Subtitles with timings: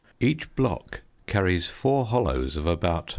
[0.19, 3.09] Each block carries four hollows of about